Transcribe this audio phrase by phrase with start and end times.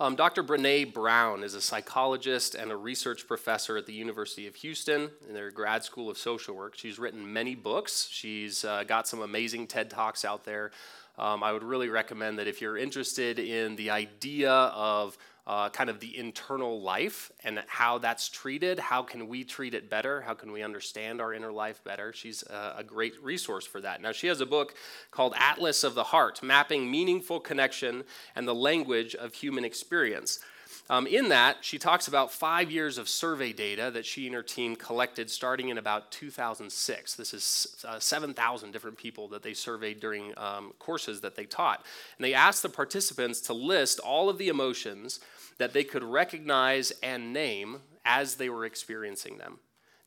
[0.00, 0.44] Um, Dr.
[0.44, 5.34] Brene Brown is a psychologist and a research professor at the University of Houston in
[5.34, 6.78] their grad school of social work.
[6.78, 8.08] She's written many books.
[8.08, 10.70] She's uh, got some amazing TED Talks out there.
[11.18, 15.18] Um, I would really recommend that if you're interested in the idea of
[15.48, 18.78] uh, kind of the internal life and how that's treated.
[18.78, 20.20] How can we treat it better?
[20.20, 22.12] How can we understand our inner life better?
[22.12, 24.02] She's a, a great resource for that.
[24.02, 24.74] Now, she has a book
[25.10, 28.04] called Atlas of the Heart Mapping Meaningful Connection
[28.36, 30.40] and the Language of Human Experience.
[30.90, 34.42] Um, in that, she talks about five years of survey data that she and her
[34.42, 37.14] team collected starting in about 2006.
[37.14, 41.84] This is uh, 7,000 different people that they surveyed during um, courses that they taught.
[42.16, 45.20] And they asked the participants to list all of the emotions
[45.58, 49.58] that they could recognize and name as they were experiencing them.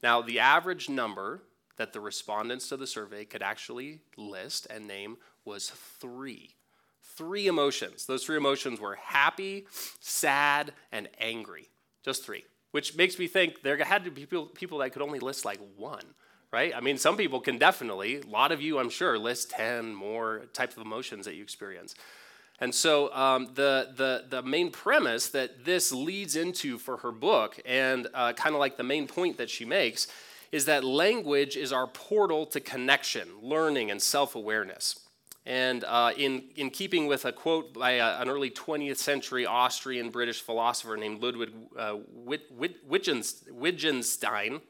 [0.01, 1.43] Now, the average number
[1.77, 6.55] that the respondents to the survey could actually list and name was three
[7.15, 8.05] three emotions.
[8.05, 9.65] Those three emotions were happy,
[9.99, 11.69] sad, and angry.
[12.03, 12.43] Just three.
[12.71, 15.59] Which makes me think there had to be people, people that could only list like
[15.75, 16.05] one,
[16.51, 16.73] right?
[16.75, 20.45] I mean, some people can definitely, a lot of you, I'm sure, list 10 more
[20.53, 21.95] types of emotions that you experience.
[22.61, 27.59] And so um, the, the, the main premise that this leads into for her book,
[27.65, 30.07] and uh, kind of like the main point that she makes,
[30.51, 34.99] is that language is our portal to connection, learning, and self awareness.
[35.43, 39.43] And uh, in, in keeping with a quote by a, uh, an early 20th century
[39.47, 41.95] Austrian British philosopher named Ludwig uh,
[42.85, 44.61] Wittgenstein,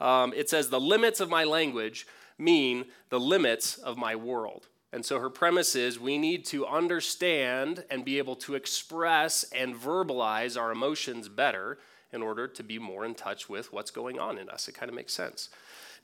[0.00, 4.66] um, it says, The limits of my language mean the limits of my world.
[4.94, 9.74] And so her premise is we need to understand and be able to express and
[9.74, 11.78] verbalize our emotions better
[12.12, 14.68] in order to be more in touch with what's going on in us.
[14.68, 15.48] It kind of makes sense.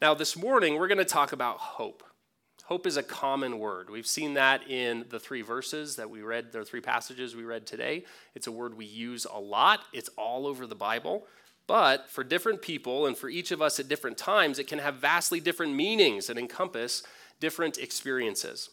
[0.03, 2.03] Now, this morning, we're going to talk about hope.
[2.65, 3.91] Hope is a common word.
[3.91, 7.69] We've seen that in the three verses that we read, the three passages we read
[7.69, 8.05] today.
[8.35, 11.29] It's a word we use a lot, it's all over the Bible.
[11.69, 14.97] But for different people and for each of us at different times, it can have
[14.97, 17.05] vastly different meanings and encompass
[17.39, 18.71] different experiences.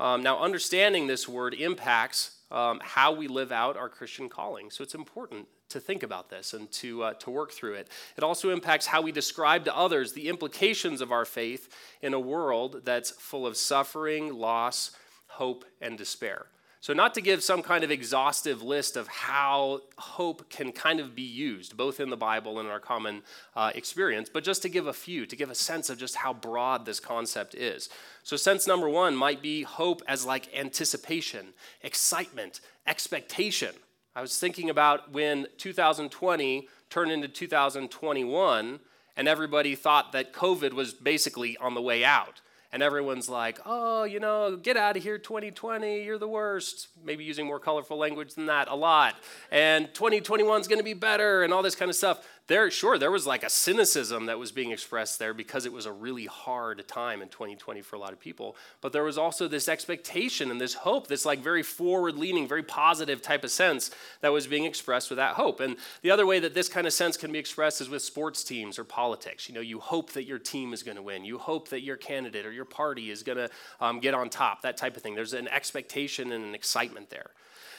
[0.00, 4.70] Um, now, understanding this word impacts um, how we live out our Christian calling.
[4.70, 7.88] So it's important to think about this and to, uh, to work through it.
[8.16, 11.68] It also impacts how we describe to others the implications of our faith
[12.00, 14.92] in a world that's full of suffering, loss,
[15.26, 16.46] hope, and despair.
[16.82, 21.14] So, not to give some kind of exhaustive list of how hope can kind of
[21.14, 23.22] be used, both in the Bible and in our common
[23.54, 26.32] uh, experience, but just to give a few, to give a sense of just how
[26.32, 27.90] broad this concept is.
[28.22, 31.48] So, sense number one might be hope as like anticipation,
[31.82, 33.74] excitement, expectation.
[34.16, 38.80] I was thinking about when 2020 turned into 2021
[39.16, 42.40] and everybody thought that COVID was basically on the way out.
[42.72, 46.86] And everyone's like, oh, you know, get out of here, 2020, you're the worst.
[47.04, 49.16] Maybe using more colorful language than that a lot.
[49.50, 52.98] And 2021 is going to be better and all this kind of stuff there, sure,
[52.98, 56.26] there was like a cynicism that was being expressed there because it was a really
[56.26, 58.56] hard time in 2020 for a lot of people.
[58.80, 62.64] But there was also this expectation and this hope, this like very forward leaning, very
[62.64, 63.90] positive type of sense
[64.20, 65.60] that was being expressed with that hope.
[65.60, 68.42] And the other way that this kind of sense can be expressed is with sports
[68.42, 69.48] teams or politics.
[69.48, 71.96] You know, you hope that your team is going to win, you hope that your
[71.96, 73.50] candidate or your party is going to
[73.80, 75.14] um, get on top, that type of thing.
[75.14, 77.30] There's an expectation and an excitement there.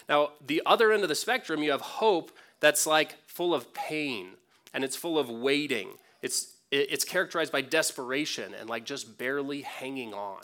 [0.08, 4.32] Now, the other end of the spectrum, you have hope that's like full of pain
[4.74, 5.90] and it's full of waiting.
[6.22, 10.42] It's, it's characterized by desperation and like just barely hanging on.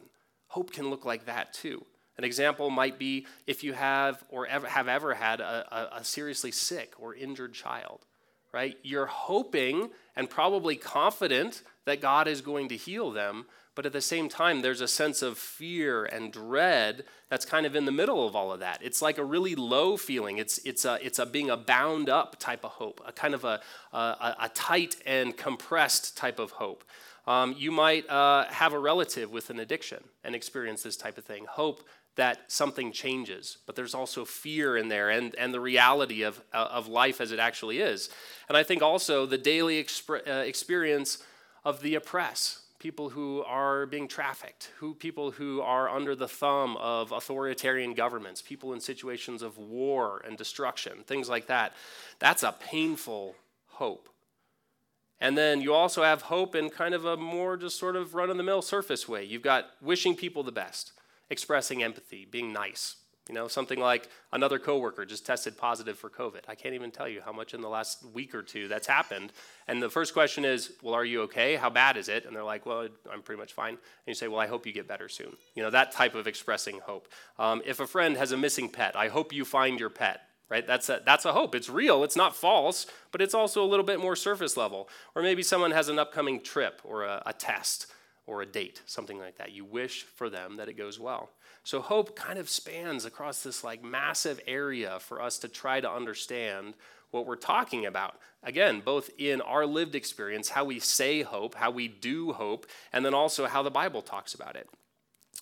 [0.48, 1.86] Hope can look like that too.
[2.18, 6.04] An example might be if you have or ever, have ever had a, a, a
[6.04, 8.06] seriously sick or injured child,
[8.52, 8.76] right?
[8.82, 13.46] You're hoping and probably confident that God is going to heal them,
[13.78, 17.76] but at the same time, there's a sense of fear and dread that's kind of
[17.76, 18.80] in the middle of all of that.
[18.82, 20.40] It's like a really low feeling.
[20.40, 23.44] It's, it's, a, it's a being a bound up type of hope, a kind of
[23.46, 23.62] a,
[23.94, 26.86] a, a tight and compressed type of hope.
[27.28, 31.26] Um, you might uh, have a relative with an addiction and experience this type of
[31.26, 31.46] thing.
[31.48, 31.84] Hope
[32.16, 36.68] that something changes, but there's also fear in there and, and the reality of, uh,
[36.72, 38.10] of life as it actually is.
[38.50, 41.20] And I think also the daily exp- uh, experience
[41.64, 46.78] of the oppressed people who are being trafficked, who people who are under the thumb
[46.78, 51.74] of authoritarian governments, people in situations of war and destruction, things like that.
[52.20, 53.36] That's a painful
[53.68, 54.10] hope.
[55.20, 58.30] And then you also have hope in kind of a more just sort of run
[58.30, 59.24] of the mill surface way.
[59.24, 60.94] You've got wishing people the best,
[61.30, 62.98] expressing empathy, being nice,
[63.30, 66.42] you know, something like another coworker just tested positive for COVID.
[66.48, 69.32] I can't even tell you how much in the last week or two that's happened.
[69.68, 71.56] And the first question is, well, are you okay?
[71.56, 72.26] How bad is it?
[72.26, 73.74] And they're like, well, I'm pretty much fine.
[73.74, 75.36] And you say, well, I hope you get better soon.
[75.56, 77.08] You know, that type of expressing hope.
[77.38, 80.22] Um, if a friend has a missing pet, I hope you find your pet.
[80.50, 80.66] right?
[80.66, 81.56] That's a, that's a hope.
[81.56, 84.90] It's real, it's not false, but it's also a little bit more surface level.
[85.16, 87.88] Or maybe someone has an upcoming trip or a, a test
[88.26, 89.52] or a date, something like that.
[89.52, 91.30] You wish for them that it goes well.
[91.68, 95.92] So hope kind of spans across this like massive area for us to try to
[95.92, 96.76] understand
[97.12, 98.22] what we're talking about.
[98.42, 103.06] Again, both in our lived experience, how we say hope, how we do hope, and
[103.06, 104.70] then also how the Bible talks about it.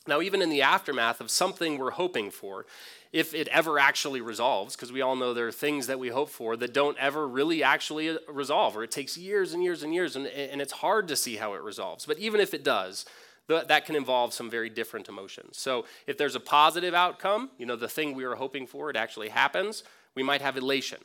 [0.08, 2.66] Now, even in the aftermath of something we're hoping for,
[3.14, 6.32] if it ever actually resolves, because we all know there are things that we hope
[6.32, 9.94] for that don't ever really actually uh, resolve, or it takes years and years and
[9.94, 12.08] years, and, and it's hard to see how it resolves.
[12.08, 13.06] But even if it does,
[13.48, 15.58] that can involve some very different emotions.
[15.58, 18.96] So if there's a positive outcome, you know, the thing we were hoping for, it
[18.96, 19.84] actually happens,
[20.16, 21.00] we might have elation.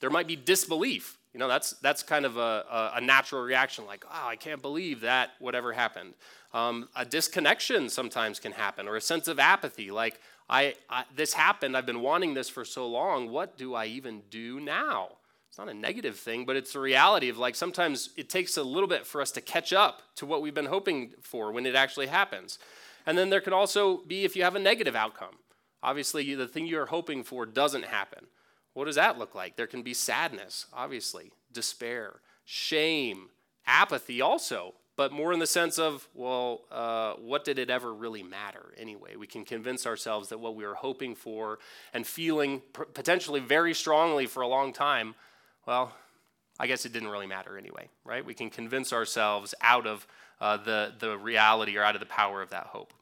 [0.00, 1.18] There might be disbelief.
[1.32, 5.02] You know, that's, that's kind of a, a natural reaction, like, oh, I can't believe
[5.02, 6.14] that whatever happened.
[6.52, 11.32] Um, a disconnection sometimes can happen, or a sense of apathy, like, I, I, this
[11.32, 15.10] happened, I've been wanting this for so long, what do I even do now?
[15.50, 18.62] It's not a negative thing, but it's the reality of like sometimes it takes a
[18.62, 21.74] little bit for us to catch up to what we've been hoping for when it
[21.74, 22.60] actually happens.
[23.04, 25.38] And then there could also be if you have a negative outcome.
[25.82, 28.26] Obviously, the thing you're hoping for doesn't happen.
[28.74, 29.56] What does that look like?
[29.56, 33.30] There can be sadness, obviously, despair, shame,
[33.66, 38.22] apathy, also, but more in the sense of, well, uh, what did it ever really
[38.22, 39.16] matter anyway?
[39.16, 41.58] We can convince ourselves that what we were hoping for
[41.92, 45.16] and feeling potentially very strongly for a long time,
[45.70, 45.92] well,
[46.58, 48.26] I guess it didn't really matter anyway, right?
[48.26, 50.04] We can convince ourselves out of
[50.40, 52.92] uh, the, the reality or out of the power of that hope.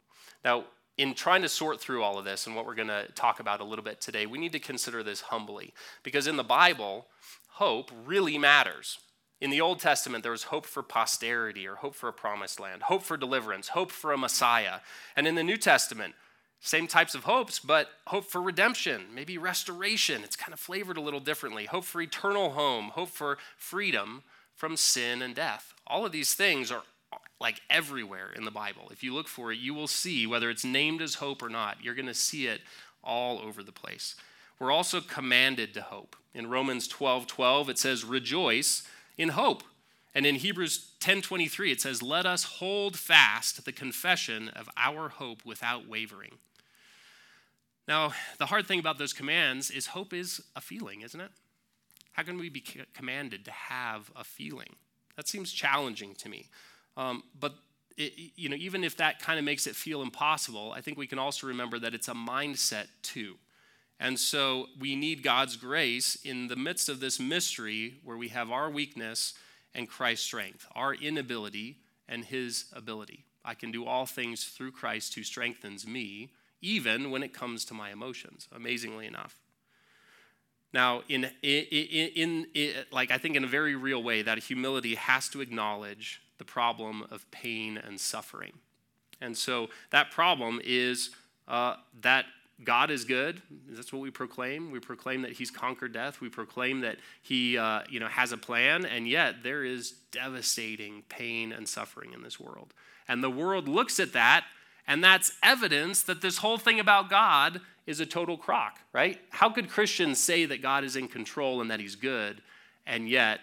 [0.44, 0.64] Now,
[0.98, 3.60] in trying to sort through all of this and what we're going to talk about
[3.60, 5.72] a little bit today, we need to consider this humbly
[6.02, 7.06] because in the Bible,
[7.52, 8.98] hope really matters.
[9.40, 12.82] In the Old Testament, there was hope for posterity or hope for a promised land,
[12.82, 14.80] hope for deliverance, hope for a Messiah.
[15.16, 16.14] And in the New Testament,
[16.60, 20.24] same types of hopes, but hope for redemption, maybe restoration.
[20.24, 21.66] It's kind of flavored a little differently.
[21.66, 24.22] Hope for eternal home, hope for freedom
[24.54, 25.72] from sin and death.
[25.86, 26.82] All of these things are
[27.40, 28.88] like everywhere in the Bible.
[28.90, 31.78] If you look for it, you will see whether it's named as hope or not,
[31.82, 32.60] you're going to see it
[33.04, 34.16] all over the place.
[34.58, 36.16] We're also commanded to hope.
[36.34, 38.82] In Romans 12 12, it says, Rejoice
[39.16, 39.62] in hope.
[40.14, 45.44] And in Hebrews 10:23 it says let us hold fast the confession of our hope
[45.44, 46.38] without wavering.
[47.88, 51.30] Now, the hard thing about those commands is hope is a feeling, isn't it?
[52.12, 52.62] How can we be
[52.92, 54.76] commanded to have a feeling?
[55.16, 56.50] That seems challenging to me.
[56.98, 57.54] Um, but
[57.96, 61.06] it, you know, even if that kind of makes it feel impossible, I think we
[61.06, 63.36] can also remember that it's a mindset too.
[63.98, 68.50] And so we need God's grace in the midst of this mystery where we have
[68.50, 69.32] our weakness
[69.74, 73.24] and Christ's strength, our inability and his ability.
[73.44, 77.74] I can do all things through Christ who strengthens me, even when it comes to
[77.74, 79.38] my emotions, amazingly enough.
[80.72, 84.96] Now, in, in, in, in, like I think in a very real way, that humility
[84.96, 88.52] has to acknowledge the problem of pain and suffering.
[89.20, 91.10] And so that problem is
[91.48, 92.26] uh, that
[92.64, 93.40] God is good.
[93.68, 94.70] That's what we proclaim.
[94.70, 96.20] We proclaim that He's conquered death.
[96.20, 98.84] We proclaim that He, uh, you know, has a plan.
[98.84, 102.74] And yet there is devastating pain and suffering in this world.
[103.06, 104.44] And the world looks at that,
[104.88, 109.20] and that's evidence that this whole thing about God is a total crock, right?
[109.30, 112.40] How could Christians say that God is in control and that He's good,
[112.86, 113.40] and yet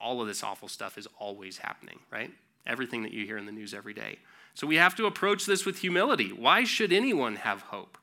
[0.00, 2.32] all of this awful stuff is always happening, right?
[2.66, 4.18] Everything that you hear in the news every day.
[4.54, 6.30] So we have to approach this with humility.
[6.30, 7.98] Why should anyone have hope?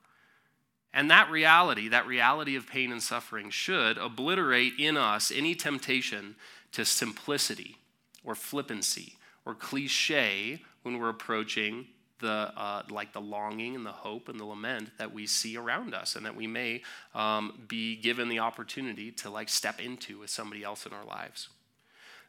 [0.93, 6.35] And that reality, that reality of pain and suffering, should obliterate in us any temptation
[6.73, 7.77] to simplicity
[8.23, 11.87] or flippancy or cliche when we're approaching
[12.23, 15.93] the uh, like the longing and the hope and the lament that we see around
[15.93, 16.81] us and that we may
[17.13, 21.49] um, be given the opportunity to like step into with somebody else in our lives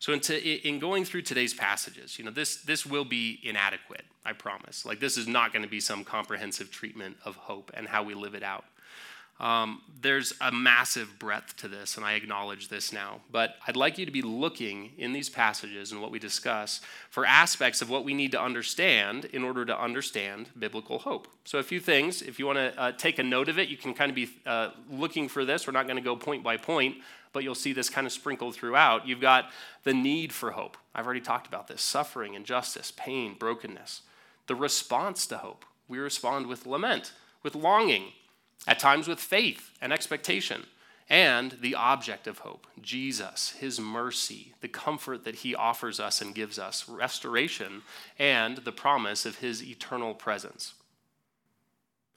[0.04, 4.34] so in, in going through today's passages, you know, this, this will be inadequate, I
[4.34, 4.84] promise.
[4.84, 8.12] Like this is not going to be some comprehensive treatment of hope and how we
[8.12, 8.66] live it out.
[9.40, 13.20] Um, there's a massive breadth to this, and I acknowledge this now.
[13.32, 17.26] But I'd like you to be looking in these passages and what we discuss for
[17.26, 21.26] aspects of what we need to understand in order to understand biblical hope.
[21.44, 22.22] So, a few things.
[22.22, 24.30] If you want to uh, take a note of it, you can kind of be
[24.46, 25.66] uh, looking for this.
[25.66, 26.96] We're not going to go point by point,
[27.32, 29.06] but you'll see this kind of sprinkled throughout.
[29.06, 29.50] You've got
[29.82, 30.76] the need for hope.
[30.94, 34.02] I've already talked about this suffering, injustice, pain, brokenness.
[34.46, 35.64] The response to hope.
[35.88, 37.12] We respond with lament,
[37.42, 38.12] with longing,
[38.66, 40.66] at times with faith and expectation.
[41.10, 46.34] And the object of hope, Jesus, his mercy, the comfort that he offers us and
[46.34, 47.82] gives us, restoration,
[48.18, 50.72] and the promise of his eternal presence.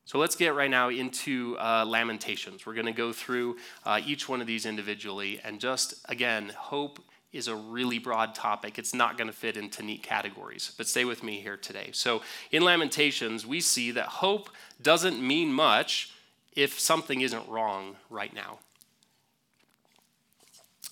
[0.05, 2.65] So let's get right now into uh, Lamentations.
[2.65, 5.41] We're going to go through uh, each one of these individually.
[5.43, 7.01] And just again, hope
[7.33, 8.79] is a really broad topic.
[8.79, 10.73] It's not going to fit into neat categories.
[10.77, 11.89] But stay with me here today.
[11.91, 14.49] So in Lamentations, we see that hope
[14.81, 16.13] doesn't mean much
[16.57, 18.59] if something isn't wrong right now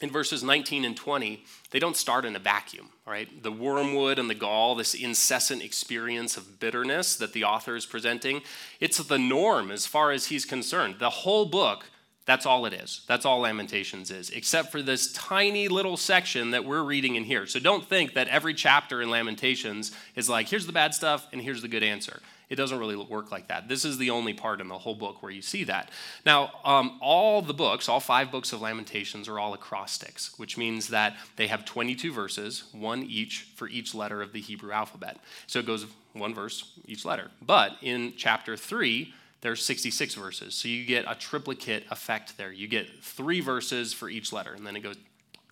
[0.01, 3.41] in verses 19 and 20, they don't start in a vacuum, right?
[3.41, 8.41] The wormwood and the gall, this incessant experience of bitterness that the author is presenting,
[8.79, 10.95] it's the norm as far as he's concerned.
[10.99, 11.85] The whole book,
[12.25, 13.01] that's all it is.
[13.07, 17.45] That's all Lamentations is, except for this tiny little section that we're reading in here.
[17.47, 21.41] So don't think that every chapter in Lamentations is like, here's the bad stuff and
[21.41, 22.21] here's the good answer.
[22.49, 23.67] It doesn't really work like that.
[23.67, 25.89] This is the only part in the whole book where you see that.
[26.25, 30.87] Now, um, all the books, all five books of Lamentations, are all acrostics, which means
[30.89, 35.17] that they have 22 verses, one each for each letter of the Hebrew alphabet.
[35.47, 37.31] So it goes one verse each letter.
[37.41, 40.55] But in chapter 3, there's 66 verses.
[40.55, 42.51] So you get a triplicate effect there.
[42.51, 44.97] You get three verses for each letter, and then it goes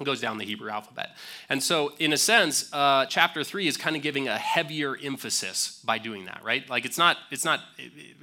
[0.04, 1.16] goes down the Hebrew alphabet.
[1.50, 5.82] And so, in a sense, uh, chapter three is kind of giving a heavier emphasis
[5.86, 6.68] by doing that, right?
[6.70, 7.62] Like it's not, it's not,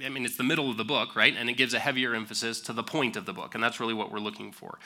[0.03, 1.33] I mean, it's the middle of the book, right?
[1.35, 3.93] And it gives a heavier emphasis to the point of the book, and that's really
[3.93, 4.79] what we're looking for.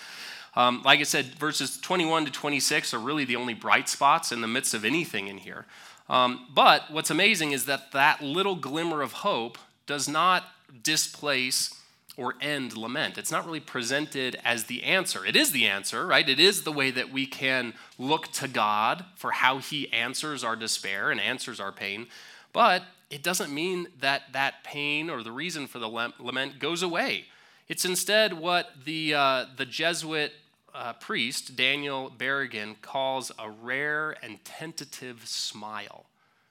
[0.55, 4.41] Um, like I said, verses 21 to 26 are really the only bright spots in
[4.41, 5.65] the midst of anything in here.
[6.07, 10.43] Um, but what's amazing is that that little glimmer of hope does not
[10.83, 11.73] displace
[12.17, 13.17] or end lament.
[13.17, 15.25] It's not really presented as the answer.
[15.25, 16.27] It is the answer, right?
[16.27, 20.55] It is the way that we can look to God for how He answers our
[20.55, 22.07] despair and answers our pain.
[22.53, 27.25] But it doesn't mean that that pain or the reason for the lament goes away.
[27.67, 30.33] It's instead what the, uh, the Jesuit
[30.73, 36.05] uh, priest, Daniel Berrigan, calls a rare and tentative smile.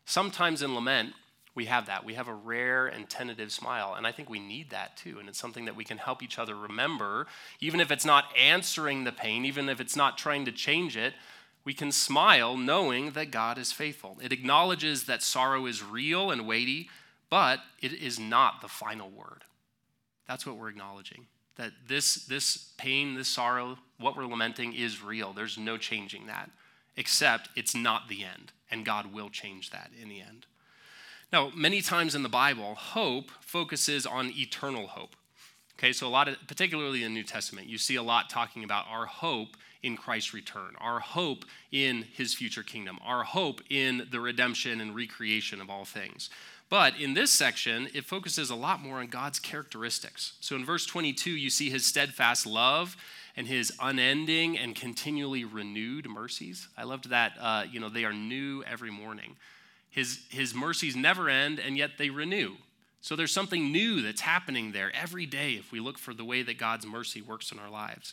[0.06, 1.14] Sometimes in lament,
[1.54, 2.04] we have that.
[2.04, 3.94] We have a rare and tentative smile.
[3.96, 5.18] And I think we need that too.
[5.18, 7.26] And it's something that we can help each other remember.
[7.61, 11.14] Even if it's not answering the pain, even if it's not trying to change it,
[11.64, 14.18] we can smile knowing that God is faithful.
[14.20, 16.90] It acknowledges that sorrow is real and weighty,
[17.30, 19.44] but it is not the final word.
[20.28, 21.26] That's what we're acknowledging.
[21.56, 25.32] That this, this pain, this sorrow, what we're lamenting is real.
[25.32, 26.50] There's no changing that,
[26.96, 28.52] except it's not the end.
[28.70, 30.46] And God will change that in the end.
[31.35, 35.17] Now, many times in the Bible, hope focuses on eternal hope.
[35.76, 38.62] Okay, so a lot of, particularly in the New Testament, you see a lot talking
[38.62, 44.07] about our hope in Christ's return, our hope in his future kingdom, our hope in
[44.12, 46.31] the redemption and recreation of all things.
[46.71, 50.35] But in this section, it focuses a lot more on God's characteristics.
[50.38, 52.97] So in verse 22, you see his steadfast love
[53.37, 56.69] and his unending and continually renewed mercies.
[56.79, 59.35] I loved that, uh, you know, they are new every morning.
[59.94, 62.54] His, his mercies never end, and yet they renew.
[63.00, 66.42] So there's something new that's happening there every day if we look for the way
[66.42, 68.12] that God's mercy works in our lives.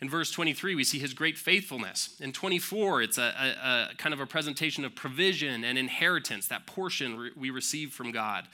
[0.00, 2.16] In verse 23, we see his great faithfulness.
[2.18, 6.66] In 24, it's a, a, a kind of a presentation of provision and inheritance, that
[6.66, 8.46] portion re- we receive from God.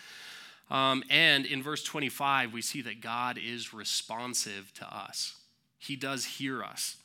[0.69, 5.37] Um, and in verse 25, we see that God is responsive to us,
[5.79, 6.97] He does hear us.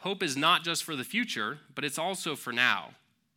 [0.00, 2.90] Hope is not just for the future, but it's also for now.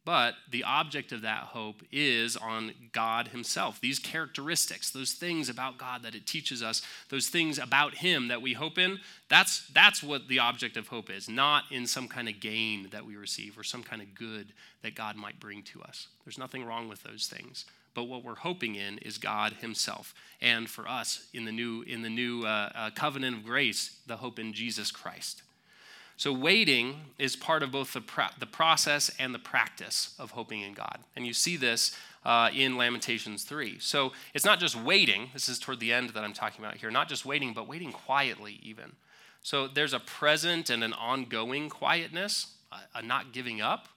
[0.04, 3.80] But the object of that hope is on God Himself.
[3.80, 8.42] These characteristics, those things about God that it teaches us, those things about Him that
[8.42, 12.28] we hope in, that's, that's what the object of hope is, not in some kind
[12.28, 15.84] of gain that we receive or some kind of good that God might bring to
[15.84, 16.08] us.
[16.26, 17.66] There's nothing wrong with those things.
[17.94, 20.16] But what we're hoping in is God Himself.
[20.42, 24.18] And for us, in the new, in the new uh, uh, covenant of grace, the
[24.18, 25.44] hope in Jesus Christ.
[26.22, 30.62] So, waiting is part of both the, pro- the process and the practice of hoping
[30.62, 31.00] in God.
[31.16, 33.80] And you see this uh, in Lamentations 3.
[33.80, 36.92] So, it's not just waiting, this is toward the end that I'm talking about here,
[36.92, 38.92] not just waiting, but waiting quietly, even.
[39.42, 43.88] So, there's a present and an ongoing quietness, a, a not giving up,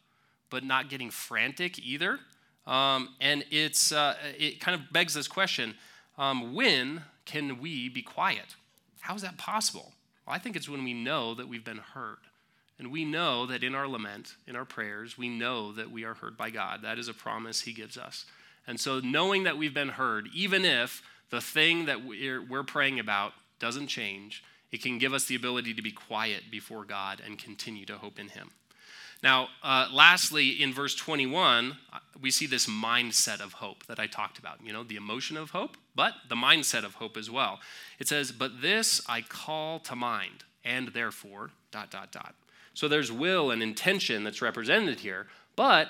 [0.48, 2.20] but not getting frantic either.
[2.66, 5.74] Um, and it's, uh, it kind of begs this question
[6.16, 8.56] um, when can we be quiet?
[9.00, 9.92] How is that possible?
[10.26, 12.18] Well, I think it's when we know that we've been heard.
[12.78, 16.14] And we know that in our lament, in our prayers, we know that we are
[16.14, 16.82] heard by God.
[16.82, 18.26] That is a promise He gives us.
[18.66, 22.98] And so, knowing that we've been heard, even if the thing that we're, we're praying
[22.98, 27.38] about doesn't change, it can give us the ability to be quiet before God and
[27.38, 28.50] continue to hope in Him.
[29.24, 34.06] Now, uh, lastly, in verse 21, uh, we see this mindset of hope that I
[34.06, 34.58] talked about.
[34.62, 37.58] You know, the emotion of hope, but the mindset of hope as well.
[37.98, 42.34] It says, But this I call to mind, and therefore, dot, dot, dot.
[42.74, 45.26] So there's will and intention that's represented here,
[45.56, 45.88] but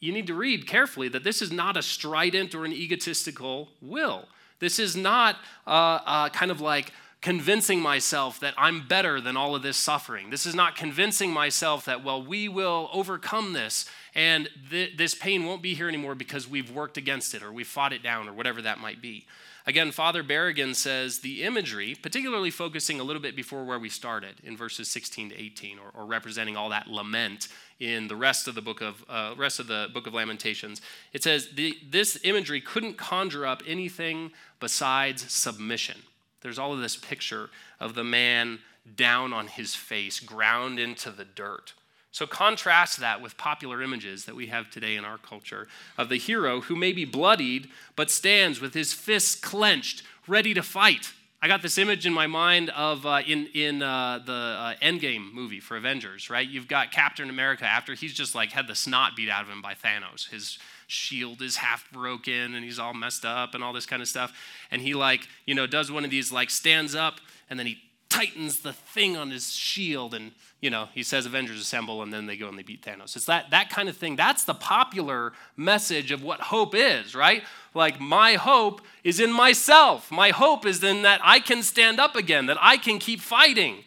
[0.00, 4.26] you need to read carefully that this is not a strident or an egotistical will.
[4.58, 9.54] This is not uh, uh, kind of like convincing myself that I'm better than all
[9.54, 10.30] of this suffering.
[10.30, 13.84] This is not convincing myself that, well, we will overcome this
[14.14, 17.66] and th- this pain won't be here anymore because we've worked against it or we've
[17.66, 19.26] fought it down or whatever that might be.
[19.66, 24.36] Again, Father Berrigan says the imagery, particularly focusing a little bit before where we started
[24.42, 27.48] in verses 16 to 18, or, or representing all that lament
[27.78, 30.80] in the rest of the book of uh, rest of the book of Lamentations,
[31.12, 36.02] it says the, this imagery couldn't conjure up anything besides submission.
[36.42, 38.60] There's all of this picture of the man
[38.96, 41.74] down on his face, ground into the dirt.
[42.12, 46.16] So contrast that with popular images that we have today in our culture of the
[46.16, 51.12] hero who may be bloodied but stands with his fists clenched, ready to fight.
[51.42, 55.32] I got this image in my mind of uh, in in uh, the uh, Endgame
[55.32, 56.46] movie for Avengers, right?
[56.46, 59.62] You've got Captain America after he's just like had the snot beat out of him
[59.62, 60.28] by Thanos.
[60.28, 60.58] His
[60.90, 64.32] shield is half broken and he's all messed up and all this kind of stuff.
[64.70, 67.78] And he like you know does one of these like stands up and then he
[68.08, 72.26] tightens the thing on his shield and you know he says avengers assemble and then
[72.26, 73.14] they go and they beat thanos.
[73.16, 74.16] It's that that kind of thing.
[74.16, 77.42] That's the popular message of what hope is right?
[77.72, 80.10] Like my hope is in myself.
[80.10, 83.84] My hope is in that i can stand up again that i can keep fighting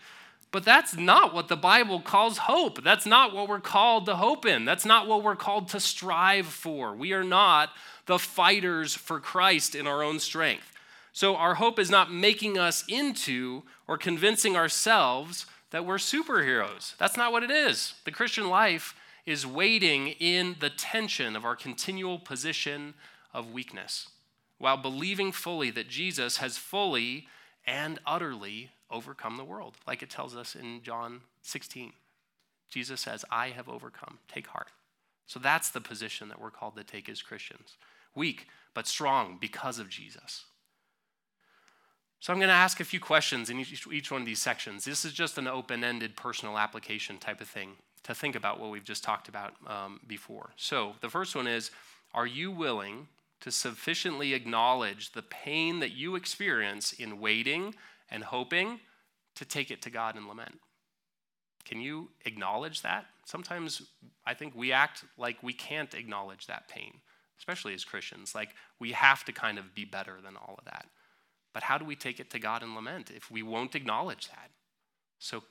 [0.53, 4.45] but that's not what the bible calls hope that's not what we're called to hope
[4.45, 7.69] in that's not what we're called to strive for we are not
[8.05, 10.71] the fighters for christ in our own strength
[11.13, 16.95] so our hope is not making us into or convincing ourselves that we're superheroes.
[16.97, 17.95] That's not what it is.
[18.05, 18.95] The Christian life
[19.25, 22.93] is waiting in the tension of our continual position
[23.33, 24.09] of weakness
[24.57, 27.27] while believing fully that Jesus has fully
[27.65, 31.91] and utterly overcome the world, like it tells us in John 16.
[32.69, 34.19] Jesus says, I have overcome.
[34.31, 34.69] Take heart.
[35.25, 37.77] So that's the position that we're called to take as Christians.
[38.15, 40.45] Weak, but strong because of Jesus.
[42.19, 44.85] So I'm going to ask a few questions in each, each one of these sections.
[44.85, 47.71] This is just an open ended personal application type of thing
[48.03, 50.51] to think about what we've just talked about um, before.
[50.55, 51.71] So the first one is
[52.13, 53.07] Are you willing
[53.41, 57.75] to sufficiently acknowledge the pain that you experience in waiting
[58.09, 58.79] and hoping
[59.35, 60.59] to take it to God and lament?
[61.65, 63.05] Can you acknowledge that?
[63.25, 63.81] Sometimes
[64.25, 66.93] I think we act like we can't acknowledge that pain,
[67.39, 68.35] especially as Christians.
[68.35, 70.87] Like we have to kind of be better than all of that.
[71.53, 74.49] But how do we take it to God and lament if we won't acknowledge that?
[75.19, 75.43] So,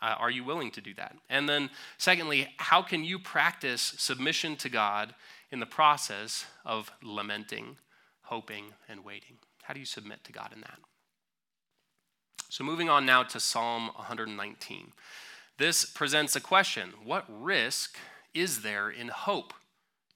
[0.00, 1.16] uh, are you willing to do that?
[1.28, 5.14] And then, secondly, how can you practice submission to God
[5.50, 7.76] in the process of lamenting,
[8.22, 9.38] hoping, and waiting?
[9.62, 10.78] How do you submit to God in that?
[12.52, 14.92] So, moving on now to Psalm 119.
[15.56, 17.96] This presents a question What risk
[18.34, 19.54] is there in hope?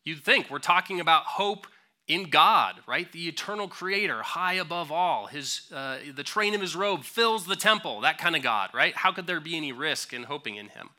[0.05, 1.67] You'd think we're talking about hope
[2.07, 3.11] in God, right?
[3.11, 5.29] The eternal creator, high above all.
[5.29, 8.95] His, uh, the train of his robe fills the temple, that kind of God, right?
[8.95, 10.91] How could there be any risk in hoping in him?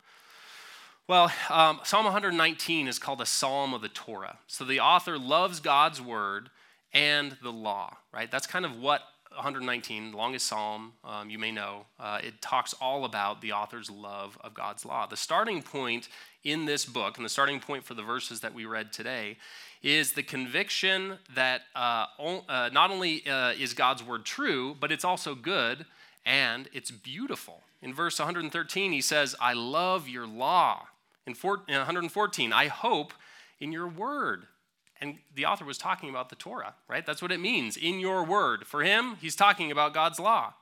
[1.07, 4.39] Well, um, Psalm 119 is called a psalm of the Torah.
[4.47, 6.49] So the author loves God's word
[6.93, 8.31] and the law, right?
[8.31, 13.05] That's kind of what 119, longest psalm, um, you may know, uh, it talks all
[13.05, 15.05] about the author's love of God's law.
[15.05, 16.09] The starting point
[16.43, 19.37] in this book, and the starting point for the verses that we read today,
[19.83, 25.05] is the conviction that uh, uh, not only uh, is God's word true, but it's
[25.05, 25.85] also good
[26.25, 27.61] and it's beautiful.
[27.81, 30.87] In verse 113, he says, I love your law.
[31.25, 33.13] In 114, I hope
[33.59, 34.47] in your word.
[35.01, 37.05] And the author was talking about the Torah, right?
[37.05, 38.65] That's what it means, in your word.
[38.65, 40.53] For him, he's talking about God's law.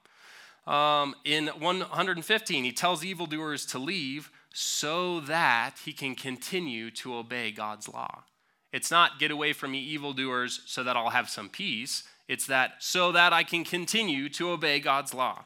[0.68, 7.52] Um, in 115, he tells evildoers to leave so that he can continue to obey
[7.52, 8.24] God's law.
[8.72, 12.04] It's not get away from me, evildoers, so that I'll have some peace.
[12.28, 15.46] It's that so that I can continue to obey God's law.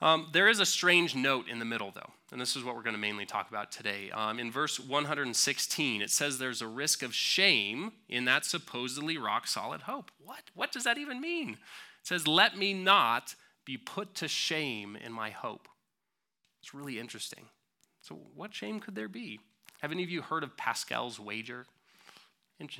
[0.00, 2.82] Um, there is a strange note in the middle, though, and this is what we're
[2.82, 4.10] going to mainly talk about today.
[4.10, 9.46] Um, in verse 116, it says there's a risk of shame in that supposedly rock
[9.46, 10.10] solid hope.
[10.18, 10.44] What?
[10.54, 11.50] What does that even mean?
[11.50, 13.34] It says, Let me not
[13.66, 15.68] be put to shame in my hope.
[16.62, 17.44] It's really interesting.
[18.00, 19.38] So, what shame could there be?
[19.82, 21.66] Have any of you heard of Pascal's wager?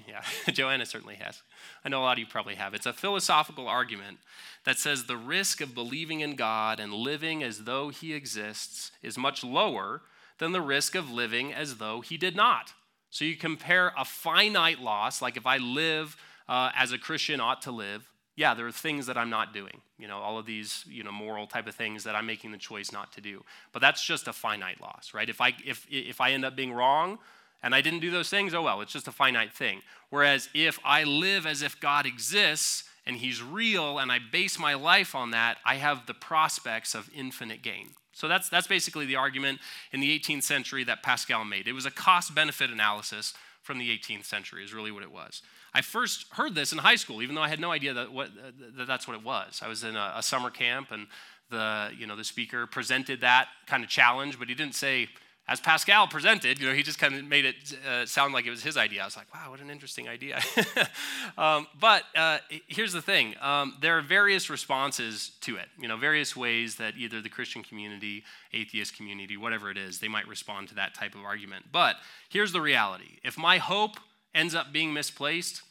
[0.07, 1.43] Yeah, Joanna certainly has.
[1.85, 2.75] I know a lot of you probably have.
[2.75, 4.19] It's a philosophical argument
[4.65, 9.19] that says the risk of believing in God and living as though He exists is
[9.19, 10.03] much lower
[10.39, 12.73] than the risk of living as though He did not.
[13.11, 16.17] So you compare a finite loss, like if I live
[16.49, 19.83] uh, as a Christian ought to live, yeah, there are things that I'm not doing.
[19.99, 22.59] You know, all of these, you know, moral type of things that I'm making the
[22.59, 23.45] choice not to do.
[23.73, 25.29] But that's just a finite loss, right?
[25.29, 27.19] If I if if I end up being wrong,
[27.63, 29.83] and I didn't do those things, oh well, it's just a finite thing.
[30.11, 34.75] Whereas if I live as if God exists and he's real and I base my
[34.75, 37.91] life on that, I have the prospects of infinite gain.
[38.13, 41.67] So that's, that's basically the argument in the 18th century that Pascal made.
[41.67, 45.43] It was a cost benefit analysis from the 18th century, is really what it was.
[45.73, 48.31] I first heard this in high school, even though I had no idea that, what,
[48.77, 49.63] that that's what it was.
[49.65, 51.07] I was in a, a summer camp, and
[51.51, 55.09] the, you know, the speaker presented that kind of challenge, but he didn't say,
[55.49, 58.51] as Pascal presented, you know, he just kind of made it uh, sound like it
[58.51, 59.03] was his idea.
[59.03, 60.41] I was like, wow, what an interesting idea.
[61.39, 65.97] um, but uh, here's the thing um, there are various responses to it, you know,
[65.97, 70.69] various ways that either the Christian community, atheist community, whatever it is, they might respond
[70.69, 71.67] to that type of argument.
[71.73, 71.97] But
[72.29, 73.97] here's the reality if my hope
[74.33, 75.63] ends up being misplaced,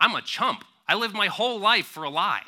[0.00, 0.64] I'm a chump.
[0.88, 2.42] I lived my whole life for a lie.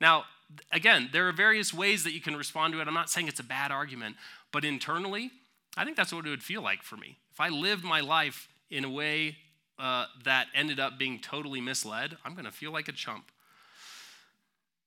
[0.00, 0.24] Now,
[0.72, 2.88] again, there are various ways that you can respond to it.
[2.88, 4.16] I'm not saying it's a bad argument,
[4.52, 5.30] but internally,
[5.76, 7.18] I think that's what it would feel like for me.
[7.32, 9.36] If I lived my life in a way
[9.78, 13.30] uh, that ended up being totally misled, I'm going to feel like a chump.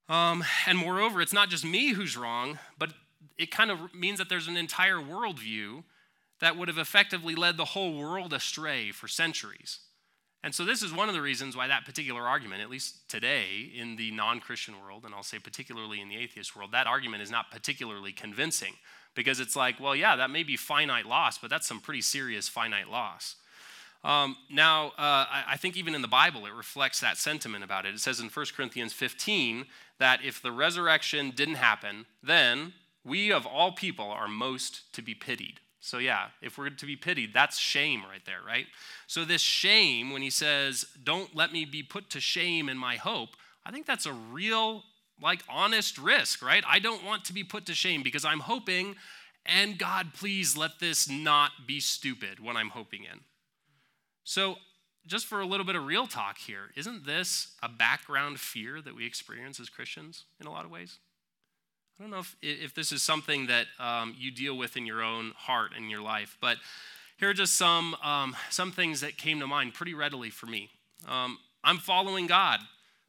[0.09, 2.93] Um, and moreover, it's not just me who's wrong, but
[3.37, 5.83] it kind of means that there's an entire worldview
[6.39, 9.79] that would have effectively led the whole world astray for centuries.
[10.43, 13.71] And so, this is one of the reasons why that particular argument, at least today
[13.75, 17.23] in the non Christian world, and I'll say particularly in the atheist world, that argument
[17.23, 18.73] is not particularly convincing
[19.17, 22.47] because it's like, well, yeah, that may be finite loss, but that's some pretty serious
[22.47, 23.35] finite loss.
[24.03, 27.85] Um, now, uh, I, I think even in the Bible, it reflects that sentiment about
[27.85, 27.95] it.
[27.95, 29.65] It says in 1 Corinthians 15
[29.97, 35.15] that if the resurrection didn't happen, then we of all people are most to be
[35.15, 35.59] pitied.
[35.79, 38.67] So, yeah, if we're to be pitied, that's shame right there, right?
[39.07, 42.97] So, this shame, when he says, Don't let me be put to shame in my
[42.97, 43.29] hope,
[43.65, 44.83] I think that's a real
[45.21, 46.63] like honest risk, right?
[46.67, 48.95] I don't want to be put to shame because I'm hoping,
[49.45, 53.21] and God, please let this not be stupid when I'm hoping in.
[54.23, 54.55] So,
[55.05, 58.93] just for a little bit of real talk here, isn't this a background fear that
[58.93, 60.99] we experience as Christians in a lot of ways?
[61.97, 65.01] I don't know if, if this is something that um, you deal with in your
[65.01, 66.57] own heart and your life, but
[67.17, 70.69] here are just some, um, some things that came to mind pretty readily for me.
[71.07, 72.59] Um, I'm following God.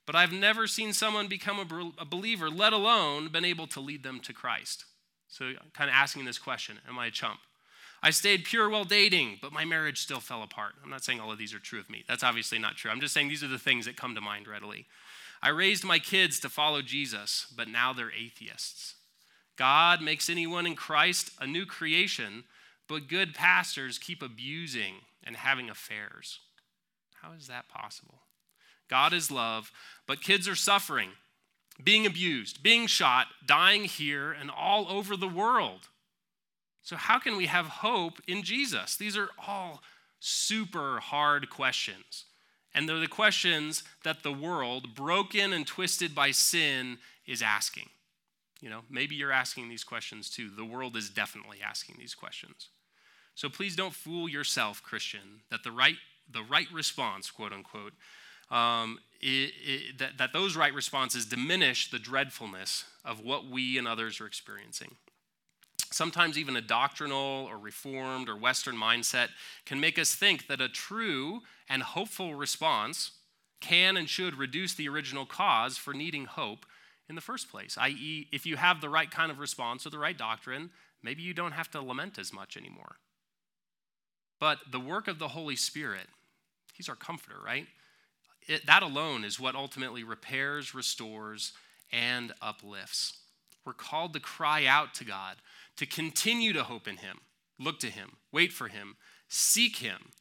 [0.08, 1.58] But I've never seen someone become
[1.98, 4.86] a believer, let alone been able to lead them to Christ.
[5.28, 7.40] So, kind of asking this question Am I a chump?
[8.02, 10.76] I stayed pure while dating, but my marriage still fell apart.
[10.82, 12.04] I'm not saying all of these are true of me.
[12.08, 12.90] That's obviously not true.
[12.90, 14.86] I'm just saying these are the things that come to mind readily.
[15.42, 18.94] I raised my kids to follow Jesus, but now they're atheists.
[19.56, 22.44] God makes anyone in Christ a new creation,
[22.88, 26.40] but good pastors keep abusing and having affairs.
[27.20, 28.22] How is that possible?
[28.88, 29.70] God is love,
[30.06, 31.10] but kids are suffering,
[31.82, 35.88] being abused, being shot, dying here and all over the world.
[36.82, 38.96] So, how can we have hope in Jesus?
[38.96, 39.82] These are all
[40.20, 42.24] super hard questions.
[42.74, 47.88] And they're the questions that the world, broken and twisted by sin, is asking.
[48.60, 50.50] You know, maybe you're asking these questions too.
[50.50, 52.68] The world is definitely asking these questions.
[53.34, 55.96] So please don't fool yourself, Christian, that the right,
[56.30, 57.92] the right response, quote unquote,
[58.50, 63.88] um, it, it, that, that those right responses diminish the dreadfulness of what we and
[63.88, 64.94] others are experiencing.
[65.90, 69.28] Sometimes even a doctrinal or reformed or Western mindset
[69.64, 73.12] can make us think that a true and hopeful response
[73.60, 76.66] can and should reduce the original cause for needing hope
[77.08, 77.76] in the first place.
[77.78, 80.70] I.e., if you have the right kind of response or the right doctrine,
[81.02, 82.96] maybe you don't have to lament as much anymore.
[84.38, 86.06] But the work of the Holy Spirit,
[86.74, 87.66] He's our comforter, right?
[88.48, 91.52] It, that alone is what ultimately repairs, restores,
[91.92, 93.18] and uplifts.
[93.64, 95.36] We're called to cry out to God,
[95.76, 97.18] to continue to hope in Him,
[97.58, 98.96] look to Him, wait for Him,
[99.28, 100.12] seek Him.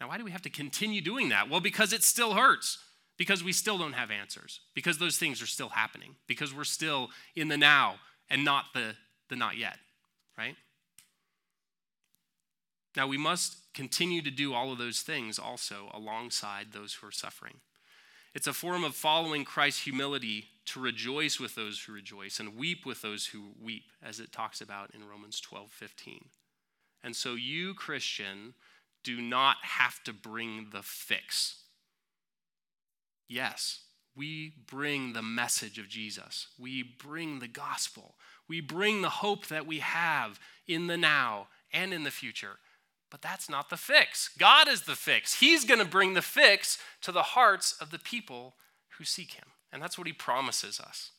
[0.00, 1.50] Now, why do we have to continue doing that?
[1.50, 2.78] Well, because it still hurts,
[3.16, 7.10] because we still don't have answers, because those things are still happening, because we're still
[7.34, 7.96] in the now
[8.30, 8.94] and not the,
[9.28, 9.78] the not yet,
[10.38, 10.56] right?
[12.96, 17.12] Now, we must continue to do all of those things also alongside those who are
[17.12, 17.56] suffering.
[18.34, 22.86] It's a form of following Christ's humility to rejoice with those who rejoice and weep
[22.86, 26.24] with those who weep, as it talks about in Romans 12 15.
[27.02, 28.54] And so, you, Christian,
[29.02, 31.56] do not have to bring the fix.
[33.28, 33.80] Yes,
[34.16, 36.48] we bring the message of Jesus.
[36.58, 38.14] We bring the gospel.
[38.48, 42.58] We bring the hope that we have in the now and in the future.
[43.14, 44.28] But that's not the fix.
[44.40, 45.38] God is the fix.
[45.38, 48.56] He's going to bring the fix to the hearts of the people
[48.98, 49.44] who seek Him.
[49.72, 51.12] And that's what He promises us.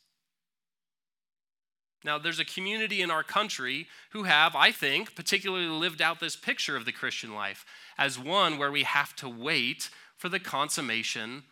[2.04, 6.36] Now, there's a community in our country who have, I think, particularly lived out this
[6.36, 7.66] picture of the Christian life
[7.98, 11.44] as one where we have to wait for the consummation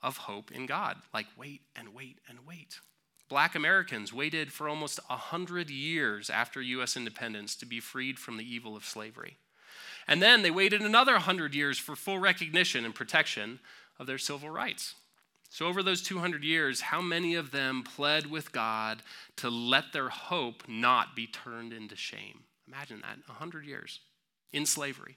[0.00, 0.96] of hope in God.
[1.12, 2.80] Like, wait and wait and wait.
[3.28, 6.96] Black Americans waited for almost 100 years after U.S.
[6.96, 9.36] independence to be freed from the evil of slavery.
[10.12, 13.60] And then they waited another 100 years for full recognition and protection
[13.98, 14.94] of their civil rights.
[15.48, 19.02] So, over those 200 years, how many of them pled with God
[19.36, 22.40] to let their hope not be turned into shame?
[22.68, 24.00] Imagine that 100 years
[24.52, 25.16] in slavery.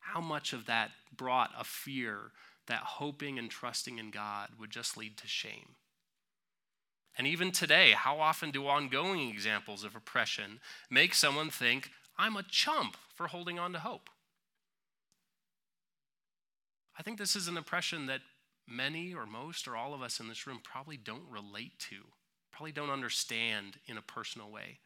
[0.00, 2.32] How much of that brought a fear
[2.66, 5.76] that hoping and trusting in God would just lead to shame?
[7.16, 10.58] And even today, how often do ongoing examples of oppression
[10.90, 14.10] make someone think, I'm a chump for holding on to hope?
[16.98, 18.20] I think this is an impression that
[18.68, 21.96] many or most or all of us in this room probably don't relate to,
[22.52, 24.78] probably don't understand in a personal way.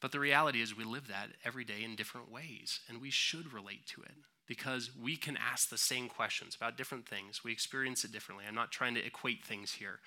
[0.00, 3.52] But the reality is, we live that every day in different ways, and we should
[3.52, 4.16] relate to it
[4.48, 7.44] because we can ask the same questions about different things.
[7.44, 8.44] We experience it differently.
[8.48, 10.00] I'm not trying to equate things here,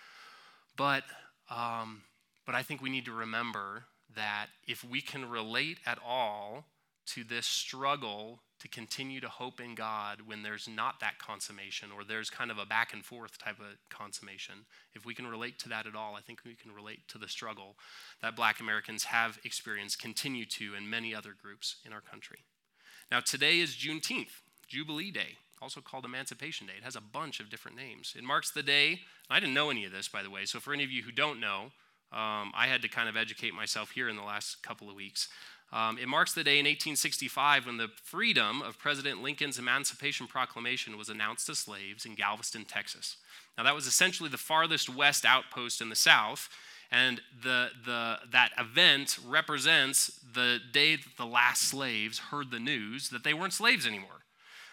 [0.75, 1.03] but
[1.49, 2.01] um,
[2.45, 6.65] but I think we need to remember that if we can relate at all
[7.08, 12.04] to this struggle to continue to hope in God when there's not that consummation or
[12.04, 14.65] there's kind of a back and forth type of consummation.
[14.94, 17.28] If we can relate to that at all, I think we can relate to the
[17.28, 17.76] struggle
[18.22, 22.39] that black Americans have experienced, continue to, and many other groups in our country.
[23.12, 26.74] Now, today is Juneteenth, Jubilee Day, also called Emancipation Day.
[26.78, 28.15] It has a bunch of different names.
[28.18, 30.74] It marks the day, I didn't know any of this, by the way, so for
[30.74, 31.72] any of you who don't know,
[32.15, 35.28] um, I had to kind of educate myself here in the last couple of weeks.
[35.73, 40.97] Um, it marks the day in 1865 when the freedom of President Lincoln's Emancipation Proclamation
[40.97, 43.17] was announced to slaves in Galveston, Texas.
[43.58, 46.49] Now, that was essentially the farthest west outpost in the South,
[46.91, 53.10] and the, the, that event represents the day that the last slaves heard the news
[53.10, 54.21] that they weren't slaves anymore.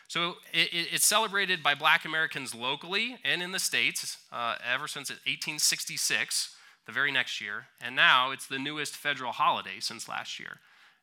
[0.07, 5.09] So it, it's celebrated by black Americans locally and in the States uh, ever since
[5.09, 6.52] 1866,
[6.87, 10.59] the very next year, and now it's the newest federal holiday since last year.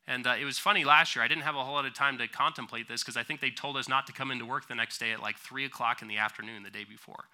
[0.06, 1.24] And uh, it was funny last year.
[1.24, 3.50] I didn't have a whole lot of time to contemplate this because I think they
[3.50, 6.08] told us not to come into work the next day at like 3 o'clock in
[6.08, 7.24] the afternoon the day before.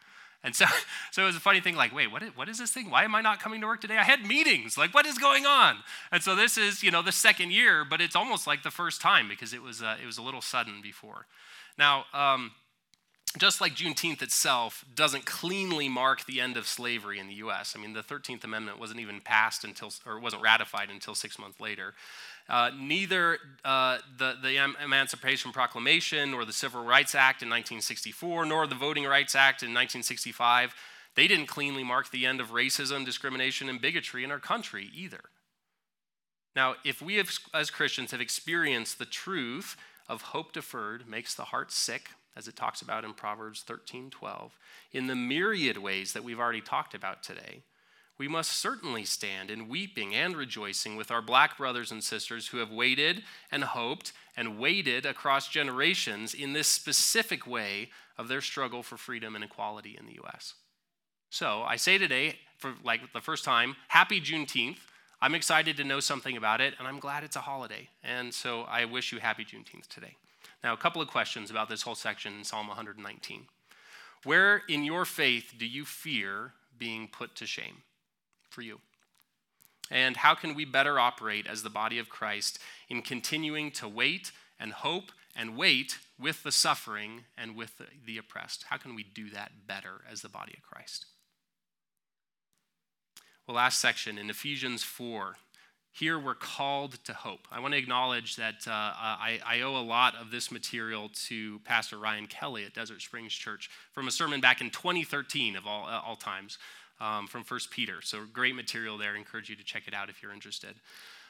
[0.45, 0.67] And so,
[1.11, 2.91] so it was a funny thing like, wait, what is, what is this thing?
[2.91, 3.97] Why am I not coming to work today?
[3.97, 4.77] I had meetings.
[4.77, 5.77] Like, what is going on?
[6.13, 9.01] And so this is, you know, the second year, but it's almost like the first
[9.01, 11.27] time because it was, uh, it was a little sudden before.
[11.79, 12.53] Now, um,
[13.39, 17.75] just like Juneteenth itself doesn't cleanly mark the end of slavery in the U.S.
[17.77, 21.61] I mean, the 13th Amendment wasn't even passed until, or wasn't ratified until six months
[21.61, 21.95] later.
[22.49, 28.67] Uh, neither uh, the, the Emancipation Proclamation or the Civil Rights Act in 1964, nor
[28.67, 30.75] the Voting Rights Act in 1965,
[31.17, 35.23] they didn't cleanly mark the end of racism, discrimination, and bigotry in our country either.
[36.55, 39.77] Now, if we have, as Christians have experienced the truth
[40.09, 44.59] of hope deferred makes the heart sick, as it talks about in Proverbs 13 12,
[44.93, 47.63] in the myriad ways that we've already talked about today,
[48.19, 52.59] we must certainly stand in weeping and rejoicing with our black brothers and sisters who
[52.59, 58.83] have waited and hoped and waited across generations in this specific way of their struggle
[58.83, 60.55] for freedom and equality in the US.
[61.29, 64.79] So I say today, for like the first time, happy Juneteenth.
[65.21, 67.89] I'm excited to know something about it, and I'm glad it's a holiday.
[68.03, 70.17] And so I wish you happy Juneteenth today.
[70.63, 73.47] Now, a couple of questions about this whole section in Psalm 119.
[74.25, 77.83] Where in your faith do you fear being put to shame?
[78.57, 78.81] for you?
[79.91, 84.33] And how can we better operate as the body of Christ in continuing to wait
[84.59, 87.75] and hope and wait with the suffering and with
[88.07, 88.65] the, oppressed?
[88.71, 91.05] How can we do that better as the body of Christ?
[93.47, 95.37] Well, last section in Ephesians 4.
[95.99, 97.49] Here we're called to hope.
[97.51, 101.59] I want to acknowledge that uh, I, I, owe a lot of this material to
[101.61, 105.87] Pastor Ryan Kelly at Desert Springs Church from a sermon back in 2013 of all,
[105.87, 106.59] uh, all times
[107.01, 108.03] um, from 1 Peter.
[108.03, 109.15] So, great material there.
[109.15, 110.75] I encourage you to check it out if you're interested.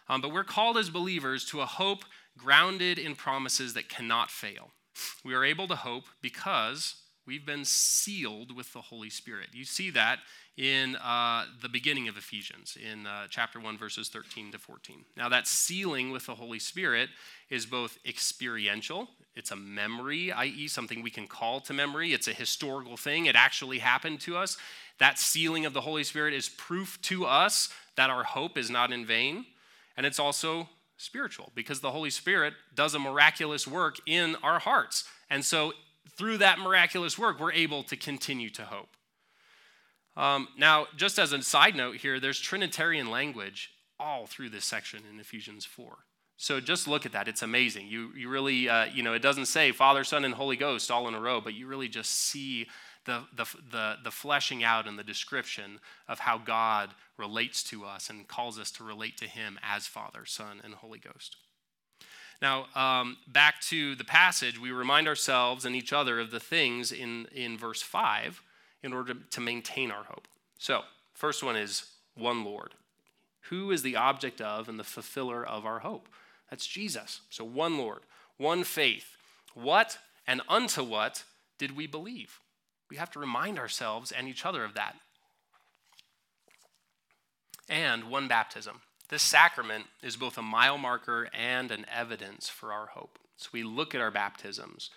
[0.09, 2.05] Um, but we're called as believers to a hope
[2.37, 4.73] grounded in promises that cannot fail.
[5.25, 9.49] We are able to hope because we've been sealed with the Holy Spirit.
[9.53, 10.21] You see that
[10.57, 15.05] in uh, the beginning of Ephesians, in uh, chapter 1, verses 13 to 14.
[15.17, 17.11] Now, that sealing with the Holy Spirit
[17.51, 22.33] is both experiential, it's a memory, i.e., something we can call to memory, it's a
[22.33, 24.57] historical thing, it actually happened to us.
[24.99, 28.93] That sealing of the Holy Spirit is proof to us that our hope is not
[28.93, 29.45] in vain.
[29.97, 35.05] And it's also spiritual because the Holy Spirit does a miraculous work in our hearts.
[35.29, 35.73] And so
[36.11, 38.97] through that miraculous work, we're able to continue to hope.
[40.17, 45.03] Um, now, just as a side note here, there's Trinitarian language all through this section
[45.11, 45.99] in Ephesians 4.
[46.39, 47.29] So just look at that.
[47.29, 47.89] It's amazing.
[47.89, 51.09] You, you really, uh, you know, it doesn't say Father, Son, and Holy Ghost all
[51.09, 52.67] in a row, but you really just see
[53.07, 58.11] the, the, the, the fleshing out and the description of how God relates to us
[58.11, 61.37] and calls us to relate to Him as Father, Son, and Holy Ghost.
[62.43, 66.93] Now, um, back to the passage, we remind ourselves and each other of the things
[66.93, 68.43] in, in verse 5
[68.83, 70.29] in order to, to maintain our hope.
[70.59, 70.83] So,
[71.15, 72.75] first one is one Lord.
[73.49, 76.09] Who is the object of and the fulfiller of our hope?
[76.51, 77.21] That's Jesus.
[77.31, 78.01] So, one Lord,
[78.37, 79.17] one faith.
[79.55, 81.25] What and unto what
[81.59, 82.41] did we believe?
[82.91, 84.97] We have to remind ourselves and each other of that.
[87.69, 88.81] And one baptism.
[89.09, 93.19] This sacrament is both a mile marker and an evidence for our hope.
[93.37, 94.91] So we look at our baptisms.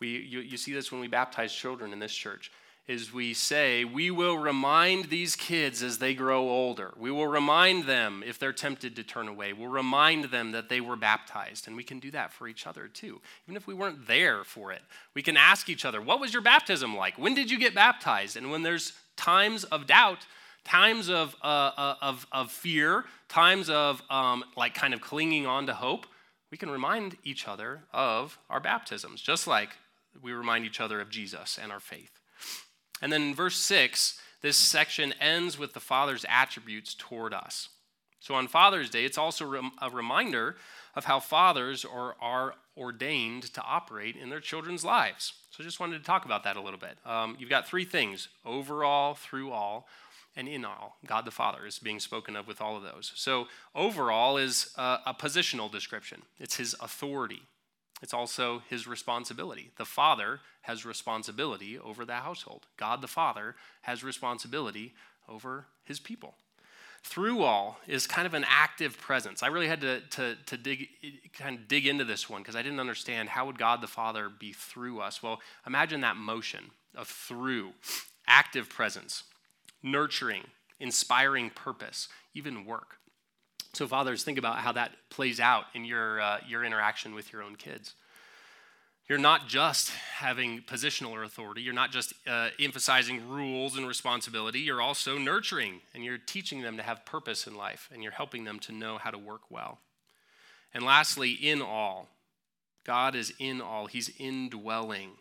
[0.00, 2.52] We, you, you see this when we baptize children in this church
[2.86, 6.94] is we say, we will remind these kids as they grow older.
[6.96, 9.52] We will remind them if they're tempted to turn away.
[9.52, 11.66] We'll remind them that they were baptized.
[11.66, 13.20] And we can do that for each other too.
[13.46, 14.80] Even if we weren't there for it,
[15.12, 17.18] we can ask each other, what was your baptism like?
[17.18, 18.38] When did you get baptized?
[18.38, 20.26] And when there's times of doubt,
[20.64, 25.66] times of, uh, uh, of, of fear, times of um, like kind of clinging on
[25.66, 26.06] to hope,
[26.50, 29.70] we can remind each other of our baptisms, just like
[30.22, 32.10] we remind each other of Jesus and our faith.
[33.02, 37.68] And then in verse 6, this section ends with the Father's attributes toward us.
[38.20, 40.56] So on Father's Day, it's also a reminder
[40.94, 45.32] of how fathers are, are ordained to operate in their children's lives.
[45.50, 46.98] So I just wanted to talk about that a little bit.
[47.04, 49.86] Um, you've got three things overall, through all,
[50.36, 50.96] and in all.
[51.06, 53.12] God the Father is being spoken of with all of those.
[53.14, 57.42] So overall is a, a positional description, it's his authority.
[58.00, 59.70] It's also his responsibility.
[59.76, 62.66] The father has responsibility over the household.
[62.76, 64.94] God the Father has responsibility
[65.28, 66.34] over his people.
[67.02, 69.42] Through all is kind of an active presence.
[69.42, 70.88] I really had to, to, to dig,
[71.32, 74.28] kind of dig into this one because I didn't understand how would God the Father
[74.28, 75.22] be through us.
[75.22, 77.72] Well, imagine that motion of through,
[78.26, 79.24] active presence,
[79.82, 80.44] nurturing,
[80.80, 82.96] inspiring purpose, even work.
[83.74, 87.42] So, fathers, think about how that plays out in your, uh, your interaction with your
[87.42, 87.94] own kids.
[89.08, 94.82] You're not just having positional authority, you're not just uh, emphasizing rules and responsibility, you're
[94.82, 98.58] also nurturing and you're teaching them to have purpose in life and you're helping them
[98.60, 99.78] to know how to work well.
[100.74, 102.08] And lastly, in all,
[102.84, 105.12] God is in all, He's indwelling.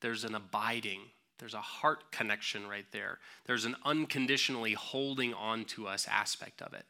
[0.00, 1.02] There's an abiding,
[1.40, 3.18] there's a heart connection right there.
[3.46, 6.84] There's an unconditionally holding on to us aspect of it.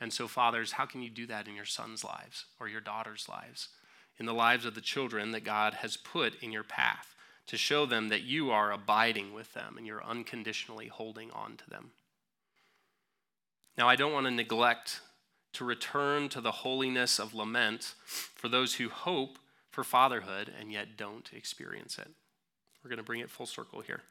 [0.00, 3.28] And so, fathers, how can you do that in your sons' lives or your daughters'
[3.28, 3.68] lives?
[4.18, 7.14] In the lives of the children that God has put in your path
[7.46, 11.70] to show them that you are abiding with them and you're unconditionally holding on to
[11.70, 11.92] them.
[13.76, 15.00] Now, I don't want to neglect
[15.54, 19.38] to return to the holiness of lament for those who hope
[19.70, 22.10] for fatherhood and yet don't experience it.
[22.82, 24.02] We're going to bring it full circle here.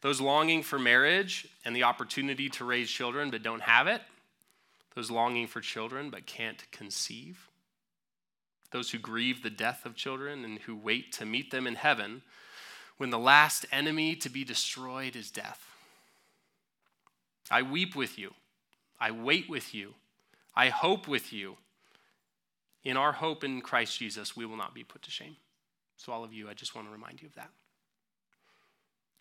[0.00, 4.02] Those longing for marriage and the opportunity to raise children but don't have it,
[4.94, 7.48] those longing for children but can't conceive,
[8.72, 12.22] those who grieve the death of children and who wait to meet them in heaven
[12.96, 15.60] when the last enemy to be destroyed is death.
[17.50, 18.34] I weep with you.
[19.00, 19.94] I wait with you.
[20.54, 21.56] I hope with you.
[22.84, 25.36] In our hope in Christ Jesus, we will not be put to shame.
[25.96, 27.50] So, all of you, I just want to remind you of that.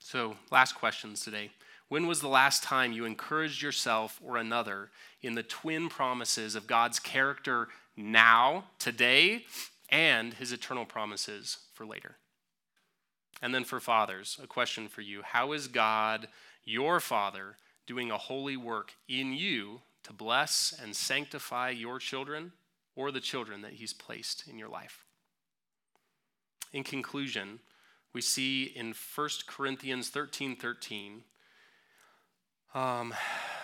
[0.03, 1.51] So, last questions today.
[1.87, 4.89] When was the last time you encouraged yourself or another
[5.21, 9.45] in the twin promises of God's character now, today,
[9.89, 12.15] and his eternal promises for later?
[13.43, 16.27] And then for fathers, a question for you How is God,
[16.65, 22.53] your Father, doing a holy work in you to bless and sanctify your children
[22.95, 25.05] or the children that he's placed in your life?
[26.73, 27.59] In conclusion,
[28.13, 31.23] we see in 1 Corinthians 13 13
[32.73, 33.13] um,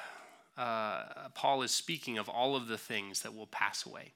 [0.57, 4.13] uh, Paul is speaking of all of the things that will pass away.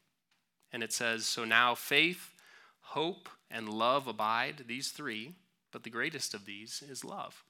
[0.74, 2.34] And it says, So now faith,
[2.82, 5.36] hope, and love abide, these three,
[5.72, 7.44] but the greatest of these is love.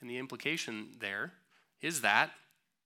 [0.00, 1.32] And the implication there
[1.80, 2.30] is that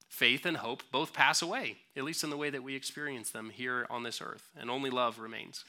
[0.08, 3.50] faith and hope both pass away, at least in the way that we experience them
[3.50, 5.64] here on this earth, and only love remains.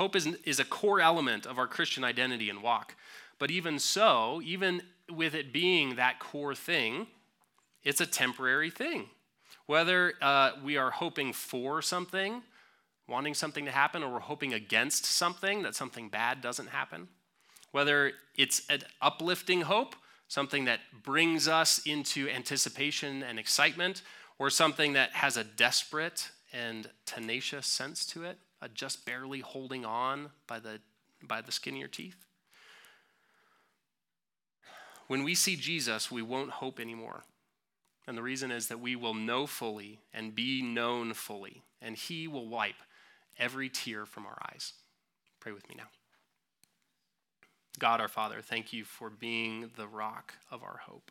[0.00, 2.94] Hope is, is a core element of our Christian identity and walk.
[3.38, 4.80] But even so, even
[5.10, 7.06] with it being that core thing,
[7.84, 9.10] it's a temporary thing.
[9.66, 12.40] Whether uh, we are hoping for something,
[13.06, 17.08] wanting something to happen, or we're hoping against something, that something bad doesn't happen.
[17.70, 19.94] Whether it's an uplifting hope,
[20.28, 24.00] something that brings us into anticipation and excitement,
[24.38, 29.84] or something that has a desperate and tenacious sense to it, a just barely holding
[29.84, 30.80] on by the,
[31.22, 32.24] by the skin of your teeth.
[35.06, 37.24] When we see Jesus, we won't hope anymore.
[38.06, 42.26] And the reason is that we will know fully and be known fully, and He
[42.26, 42.82] will wipe
[43.38, 44.72] every tear from our eyes.
[45.40, 45.88] Pray with me now.
[47.78, 51.10] God our Father, thank you for being the rock of our hope.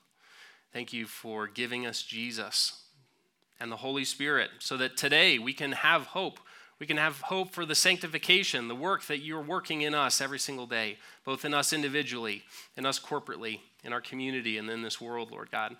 [0.72, 2.84] Thank you for giving us Jesus
[3.60, 6.40] and the Holy Spirit so that today we can have hope.
[6.80, 10.40] We can have hope for the sanctification, the work that you're working in us every
[10.40, 12.44] single day, both in us individually,
[12.78, 15.76] in us corporately, in our community, and in this world, Lord God.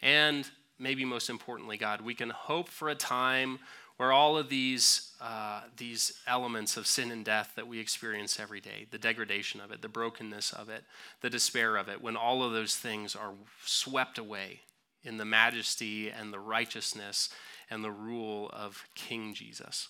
[0.00, 0.48] And
[0.78, 3.58] maybe most importantly, God, we can hope for a time
[3.96, 8.60] where all of these, uh, these elements of sin and death that we experience every
[8.60, 10.84] day, the degradation of it, the brokenness of it,
[11.20, 13.32] the despair of it, when all of those things are
[13.64, 14.60] swept away
[15.04, 17.28] in the majesty and the righteousness
[17.70, 19.88] and the rule of King Jesus.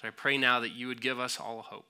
[0.00, 1.86] So I pray now that you would give us all hope,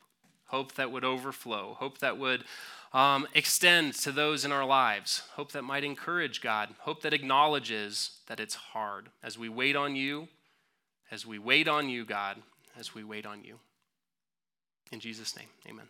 [0.47, 2.45] hope that would overflow, hope that would
[2.93, 8.19] um, extend to those in our lives, hope that might encourage God, hope that acknowledges
[8.27, 10.29] that it's hard as we wait on you
[11.11, 12.37] as we wait on you, God,
[12.79, 13.59] as we wait on you.
[14.93, 15.89] In Jesus' name, amen.